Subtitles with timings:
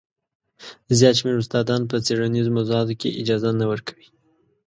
[0.97, 4.07] زیات شمېر استادان په څېړنیزو موضوعاتو کې اجازه نه ورکوي.